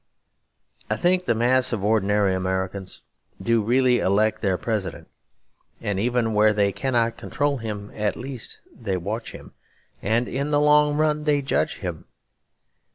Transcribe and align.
I 0.89 0.95
think 0.95 1.25
the 1.25 1.35
mass 1.35 1.71
of 1.71 1.83
ordinary 1.83 2.33
Americans 2.33 3.03
do 3.39 3.61
really 3.61 3.99
elect 3.99 4.41
their 4.41 4.57
President; 4.57 5.07
and 5.79 5.99
even 5.99 6.33
where 6.33 6.53
they 6.53 6.71
cannot 6.71 7.17
control 7.17 7.57
him 7.57 7.91
at 7.93 8.15
least 8.15 8.57
they 8.75 8.97
watch 8.97 9.31
him, 9.31 9.53
and 10.01 10.27
in 10.27 10.49
the 10.49 10.59
long 10.59 10.97
run 10.97 11.25
they 11.25 11.43
judge 11.43 11.81
him. 11.81 12.05